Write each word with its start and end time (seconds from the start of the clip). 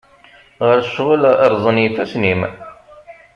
Ɣer 0.65 0.79
ccɣel, 0.89 1.23
rẓen 1.53 1.81
yifassen-im. 1.83 2.41